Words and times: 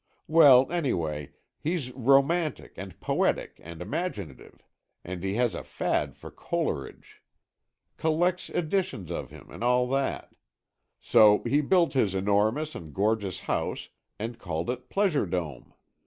Well, 0.27 0.71
anyway, 0.71 1.29
he's 1.59 1.91
romantic 1.91 2.73
and 2.75 2.99
poetic 2.99 3.59
and 3.63 3.83
imaginative. 3.83 4.65
And 5.03 5.23
he 5.23 5.35
has 5.35 5.53
a 5.53 5.61
fad 5.63 6.15
for 6.15 6.31
Coleridge. 6.31 7.21
Collects 7.97 8.49
editions 8.49 9.11
of 9.11 9.29
him 9.29 9.51
and 9.51 9.63
all 9.63 9.87
that. 9.89 10.33
So 11.01 11.43
he 11.43 11.61
built 11.61 11.93
his 11.93 12.15
enormous 12.15 12.73
and 12.73 12.91
gorgeous 12.95 13.41
house 13.41 13.89
and 14.17 14.39
called 14.39 14.71
it 14.71 14.89
Pleasure 14.89 15.27
Dome. 15.27 15.71